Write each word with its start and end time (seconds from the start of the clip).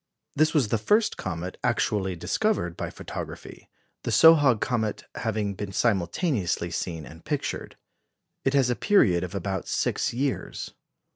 This 0.35 0.55
was 0.55 0.69
the 0.69 0.79
first 0.79 1.15
comet 1.15 1.57
actually 1.63 2.15
discovered 2.15 2.75
by 2.75 2.89
photography, 2.89 3.69
the 4.01 4.09
Sohag 4.09 4.59
comet 4.59 5.03
having 5.13 5.53
been 5.53 5.71
simultaneously 5.71 6.71
seen 6.71 7.05
and 7.05 7.23
pictured. 7.23 7.77
It 8.43 8.55
has 8.55 8.71
a 8.71 8.75
period 8.75 9.23
of 9.23 9.35
about 9.35 9.67
six 9.67 10.11
years. 10.11 10.73